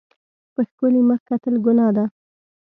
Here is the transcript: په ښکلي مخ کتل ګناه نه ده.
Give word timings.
په 0.53 0.61
ښکلي 0.69 1.01
مخ 1.09 1.19
کتل 1.29 1.55
ګناه 1.65 1.87
نه 1.93 1.93
ده. 1.95 2.05